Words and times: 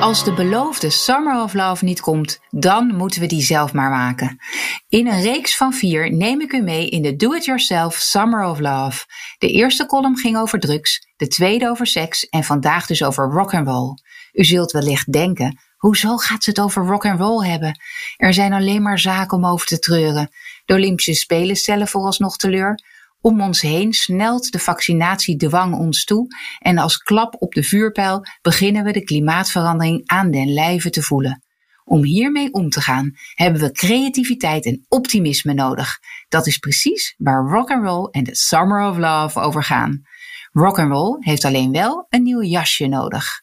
Als 0.00 0.24
de 0.24 0.32
beloofde 0.32 0.90
Summer 0.90 1.42
of 1.42 1.54
Love 1.54 1.84
niet 1.84 2.00
komt, 2.00 2.40
dan 2.50 2.96
moeten 2.96 3.20
we 3.20 3.26
die 3.26 3.42
zelf 3.42 3.72
maar 3.72 3.90
maken. 3.90 4.38
In 4.88 5.06
een 5.06 5.22
reeks 5.22 5.56
van 5.56 5.72
vier 5.72 6.12
neem 6.12 6.40
ik 6.40 6.52
u 6.52 6.60
mee 6.60 6.88
in 6.88 7.02
de 7.02 7.16
Do-It-Yourself 7.16 7.94
Summer 7.94 8.44
of 8.44 8.58
Love. 8.58 9.04
De 9.38 9.48
eerste 9.48 9.86
column 9.86 10.18
ging 10.18 10.36
over 10.36 10.60
drugs, 10.60 11.06
de 11.16 11.28
tweede 11.28 11.68
over 11.68 11.86
seks 11.86 12.28
en 12.28 12.44
vandaag 12.44 12.86
dus 12.86 13.02
over 13.02 13.30
rock 13.30 13.54
and 13.54 13.66
roll. 13.66 13.94
U 14.32 14.44
zult 14.44 14.72
wellicht 14.72 15.12
denken, 15.12 15.58
hoezo 15.76 16.16
gaat 16.16 16.44
ze 16.44 16.50
het 16.50 16.60
over 16.60 16.86
rock 16.86 17.06
and 17.06 17.20
roll 17.20 17.46
hebben? 17.46 17.80
Er 18.16 18.34
zijn 18.34 18.52
alleen 18.52 18.82
maar 18.82 18.98
zaken 18.98 19.36
om 19.36 19.46
over 19.46 19.66
te 19.66 19.78
treuren. 19.78 20.30
De 20.64 20.74
Olympische 20.74 21.14
Spelen 21.14 21.56
stellen 21.56 21.88
vooralsnog 21.88 22.36
teleur. 22.36 22.80
Om 23.22 23.40
ons 23.40 23.60
heen 23.60 23.92
snelt 23.92 24.52
de 24.52 24.58
vaccinatiedwang 24.58 25.74
ons 25.74 26.04
toe 26.04 26.26
en 26.58 26.78
als 26.78 26.96
klap 26.96 27.36
op 27.38 27.52
de 27.52 27.62
vuurpijl 27.62 28.24
beginnen 28.42 28.84
we 28.84 28.92
de 28.92 29.04
klimaatverandering 29.04 30.02
aan 30.06 30.30
den 30.30 30.52
lijve 30.52 30.90
te 30.90 31.02
voelen. 31.02 31.42
Om 31.84 32.04
hiermee 32.04 32.52
om 32.52 32.68
te 32.68 32.80
gaan 32.80 33.10
hebben 33.34 33.60
we 33.60 33.72
creativiteit 33.72 34.66
en 34.66 34.84
optimisme 34.88 35.54
nodig. 35.54 35.98
Dat 36.28 36.46
is 36.46 36.58
precies 36.58 37.14
waar 37.18 37.44
rock 37.44 37.70
and 37.70 37.84
roll 37.84 38.08
en 38.10 38.24
de 38.24 38.36
Summer 38.36 38.88
of 38.90 38.96
Love 38.96 39.40
over 39.40 39.64
gaan. 39.64 40.02
Rock 40.52 40.78
and 40.78 40.92
roll 40.92 41.16
heeft 41.18 41.44
alleen 41.44 41.72
wel 41.72 42.06
een 42.08 42.22
nieuw 42.22 42.42
jasje 42.42 42.86
nodig. 42.86 43.40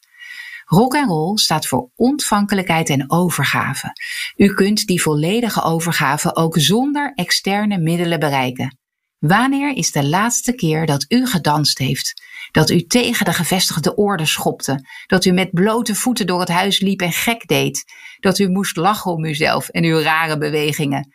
Rock 0.64 0.94
and 0.94 1.08
roll 1.08 1.36
staat 1.36 1.66
voor 1.66 1.90
ontvankelijkheid 1.94 2.88
en 2.90 3.10
overgave. 3.10 3.92
U 4.36 4.54
kunt 4.54 4.86
die 4.86 5.02
volledige 5.02 5.62
overgave 5.62 6.34
ook 6.34 6.58
zonder 6.58 7.12
externe 7.14 7.78
middelen 7.78 8.20
bereiken. 8.20 8.78
Wanneer 9.18 9.76
is 9.76 9.92
de 9.92 10.06
laatste 10.06 10.54
keer 10.54 10.86
dat 10.86 11.04
u 11.08 11.26
gedanst 11.26 11.78
heeft? 11.78 12.22
Dat 12.50 12.70
u 12.70 12.82
tegen 12.82 13.24
de 13.24 13.32
gevestigde 13.32 13.94
orde 13.94 14.26
schopte? 14.26 14.84
Dat 15.06 15.24
u 15.24 15.30
met 15.30 15.50
blote 15.50 15.94
voeten 15.94 16.26
door 16.26 16.40
het 16.40 16.48
huis 16.48 16.80
liep 16.80 17.00
en 17.00 17.12
gek 17.12 17.46
deed? 17.46 17.84
Dat 18.20 18.38
u 18.38 18.48
moest 18.48 18.76
lachen 18.76 19.10
om 19.10 19.24
uzelf 19.24 19.68
en 19.68 19.84
uw 19.84 19.98
rare 19.98 20.38
bewegingen? 20.38 21.12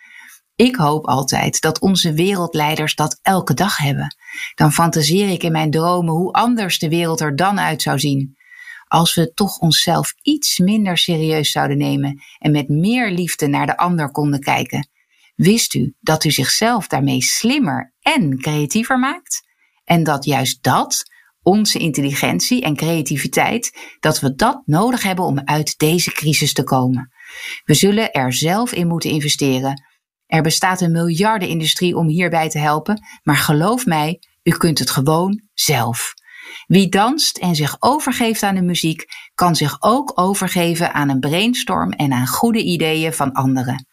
Ik 0.55 0.75
hoop 0.75 1.07
altijd 1.07 1.61
dat 1.61 1.79
onze 1.79 2.13
wereldleiders 2.13 2.95
dat 2.95 3.19
elke 3.21 3.53
dag 3.53 3.77
hebben. 3.77 4.15
Dan 4.55 4.71
fantaseer 4.71 5.29
ik 5.29 5.43
in 5.43 5.51
mijn 5.51 5.71
dromen 5.71 6.13
hoe 6.13 6.31
anders 6.31 6.79
de 6.79 6.89
wereld 6.89 7.21
er 7.21 7.35
dan 7.35 7.59
uit 7.59 7.81
zou 7.81 7.99
zien. 7.99 8.37
Als 8.87 9.15
we 9.15 9.33
toch 9.33 9.57
onszelf 9.57 10.13
iets 10.21 10.59
minder 10.59 10.97
serieus 10.97 11.51
zouden 11.51 11.77
nemen 11.77 12.21
en 12.37 12.51
met 12.51 12.69
meer 12.69 13.11
liefde 13.11 13.47
naar 13.47 13.65
de 13.65 13.77
ander 13.77 14.11
konden 14.11 14.39
kijken. 14.39 14.87
Wist 15.33 15.73
u 15.73 15.95
dat 15.99 16.23
u 16.23 16.31
zichzelf 16.31 16.87
daarmee 16.87 17.21
slimmer 17.21 17.93
en 17.99 18.37
creatiever 18.37 18.99
maakt? 18.99 19.41
En 19.83 20.03
dat 20.03 20.25
juist 20.25 20.63
dat, 20.63 21.03
onze 21.41 21.79
intelligentie 21.79 22.61
en 22.61 22.75
creativiteit, 22.75 23.95
dat 23.99 24.19
we 24.19 24.35
dat 24.35 24.61
nodig 24.65 25.03
hebben 25.03 25.25
om 25.25 25.39
uit 25.39 25.77
deze 25.77 26.11
crisis 26.11 26.53
te 26.53 26.63
komen. 26.63 27.11
We 27.63 27.73
zullen 27.73 28.11
er 28.11 28.33
zelf 28.33 28.71
in 28.71 28.87
moeten 28.87 29.09
investeren. 29.09 29.81
Er 30.25 30.41
bestaat 30.41 30.81
een 30.81 30.91
miljardenindustrie 30.91 31.95
om 31.95 32.07
hierbij 32.07 32.49
te 32.49 32.59
helpen, 32.59 33.05
maar 33.23 33.37
geloof 33.37 33.85
mij, 33.85 34.19
u 34.43 34.51
kunt 34.51 34.79
het 34.79 34.89
gewoon 34.89 35.41
zelf. 35.53 36.13
Wie 36.65 36.89
danst 36.89 37.37
en 37.37 37.55
zich 37.55 37.75
overgeeft 37.79 38.43
aan 38.43 38.55
de 38.55 38.61
muziek, 38.61 39.05
kan 39.35 39.55
zich 39.55 39.81
ook 39.81 40.11
overgeven 40.15 40.93
aan 40.93 41.09
een 41.09 41.19
brainstorm 41.19 41.91
en 41.91 42.13
aan 42.13 42.27
goede 42.27 42.63
ideeën 42.63 43.13
van 43.13 43.31
anderen. 43.31 43.87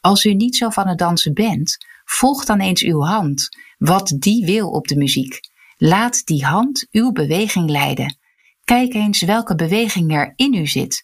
Als 0.00 0.24
u 0.24 0.34
niet 0.34 0.56
zo 0.56 0.70
van 0.70 0.88
het 0.88 0.98
dansen 0.98 1.34
bent, 1.34 1.76
volg 2.04 2.44
dan 2.44 2.60
eens 2.60 2.82
uw 2.82 3.00
hand, 3.00 3.48
wat 3.78 4.16
die 4.18 4.44
wil 4.44 4.70
op 4.70 4.88
de 4.88 4.96
muziek. 4.96 5.40
Laat 5.76 6.26
die 6.26 6.44
hand 6.44 6.86
uw 6.90 7.12
beweging 7.12 7.70
leiden. 7.70 8.18
Kijk 8.64 8.94
eens 8.94 9.22
welke 9.22 9.54
beweging 9.54 10.12
er 10.12 10.32
in 10.36 10.54
u 10.54 10.66
zit. 10.66 11.00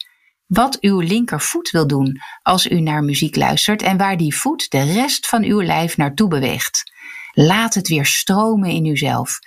Wat 0.47 0.81
uw 0.81 1.00
linkervoet 1.00 1.71
wil 1.71 1.87
doen 1.87 2.21
als 2.43 2.66
u 2.66 2.81
naar 2.81 3.03
muziek 3.03 3.37
luistert 3.37 3.82
en 3.82 3.97
waar 3.97 4.16
die 4.16 4.37
voet 4.37 4.71
de 4.71 4.82
rest 4.82 5.26
van 5.28 5.43
uw 5.44 5.62
lijf 5.62 5.97
naartoe 5.97 6.28
beweegt. 6.28 6.82
Laat 7.32 7.75
het 7.75 7.88
weer 7.88 8.06
stromen 8.06 8.71
in 8.71 8.84
uzelf. 8.84 9.38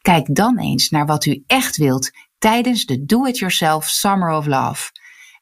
Kijk 0.00 0.34
dan 0.34 0.58
eens 0.58 0.88
naar 0.88 1.06
wat 1.06 1.24
u 1.24 1.42
echt 1.46 1.76
wilt 1.76 2.10
tijdens 2.38 2.84
de 2.84 3.04
Do-It-Yourself 3.04 3.88
Summer 3.88 4.30
of 4.36 4.46
Love. 4.46 4.90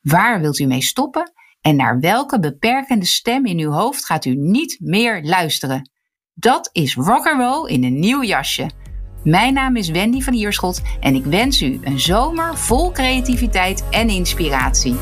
Waar 0.00 0.40
wilt 0.40 0.58
u 0.58 0.66
mee 0.66 0.82
stoppen 0.82 1.31
en 1.62 1.76
naar 1.76 2.00
welke 2.00 2.40
beperkende 2.40 3.06
stem 3.06 3.46
in 3.46 3.58
uw 3.58 3.70
hoofd 3.70 4.04
gaat 4.04 4.24
u 4.24 4.34
niet 4.34 4.76
meer 4.80 5.22
luisteren? 5.22 5.90
Dat 6.34 6.68
is 6.72 6.94
rock 6.94 7.26
and 7.26 7.40
roll 7.40 7.70
in 7.70 7.84
een 7.84 7.98
nieuw 8.00 8.22
jasje. 8.22 8.70
Mijn 9.24 9.54
naam 9.54 9.76
is 9.76 9.88
Wendy 9.88 10.20
van 10.20 10.34
Ierschot 10.34 10.82
en 11.00 11.14
ik 11.14 11.24
wens 11.24 11.62
u 11.62 11.80
een 11.82 12.00
zomer 12.00 12.58
vol 12.58 12.92
creativiteit 12.92 13.84
en 13.90 14.08
inspiratie. 14.08 14.96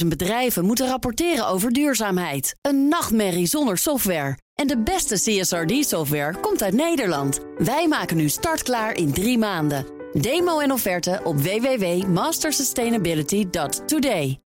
50.000 0.00 0.06
bedrijven 0.08 0.64
moeten 0.64 0.86
rapporteren 0.86 1.46
over 1.46 1.72
duurzaamheid. 1.72 2.56
Een 2.60 2.88
nachtmerrie 2.88 3.46
zonder 3.46 3.78
software. 3.78 4.38
En 4.54 4.66
de 4.66 4.82
beste 4.82 5.14
CSRD-software 5.14 6.40
komt 6.40 6.62
uit 6.62 6.74
Nederland. 6.74 7.40
Wij 7.58 7.88
maken 7.88 8.16
nu 8.16 8.28
startklaar 8.28 8.96
in 8.96 9.12
drie 9.12 9.38
maanden. 9.38 9.91
Demo 10.12 10.60
en 10.60 10.72
offerte 10.72 11.20
op 11.24 11.40
www.mastersustainability.today. 11.40 14.40